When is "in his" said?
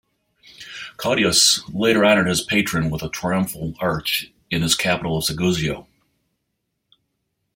4.49-4.73